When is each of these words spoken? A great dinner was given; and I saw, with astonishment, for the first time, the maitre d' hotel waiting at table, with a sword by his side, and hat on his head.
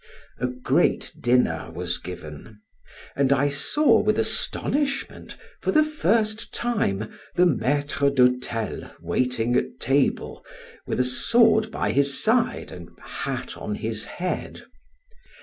A 0.39 0.47
great 0.47 1.13
dinner 1.21 1.69
was 1.71 1.99
given; 1.99 2.59
and 3.15 3.31
I 3.31 3.49
saw, 3.49 3.99
with 3.99 4.17
astonishment, 4.17 5.37
for 5.61 5.71
the 5.71 5.83
first 5.83 6.51
time, 6.51 7.13
the 7.35 7.45
maitre 7.45 8.09
d' 8.09 8.17
hotel 8.17 8.95
waiting 8.99 9.55
at 9.55 9.79
table, 9.79 10.43
with 10.87 10.99
a 10.99 11.03
sword 11.03 11.69
by 11.69 11.91
his 11.91 12.19
side, 12.19 12.71
and 12.71 12.89
hat 12.99 13.55
on 13.55 13.75
his 13.75 14.05
head. 14.05 14.63